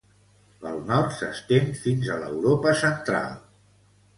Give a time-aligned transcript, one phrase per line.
[0.63, 3.37] Pel nord s'estén fins a l'Europa Central.